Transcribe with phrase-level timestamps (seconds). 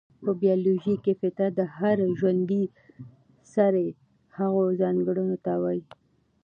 [0.23, 2.63] په بيالوژي کې فطرت د هر ژوندي
[3.53, 3.87] سري
[4.37, 5.81] هغو ځانګړنو ته وايي،